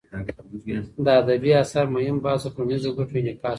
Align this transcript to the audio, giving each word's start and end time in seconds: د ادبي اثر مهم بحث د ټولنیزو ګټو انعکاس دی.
د 1.05 1.07
ادبي 1.21 1.51
اثر 1.63 1.85
مهم 1.95 2.17
بحث 2.23 2.41
د 2.43 2.47
ټولنیزو 2.55 2.95
ګټو 2.97 3.15
انعکاس 3.19 3.37
دی. 3.43 3.49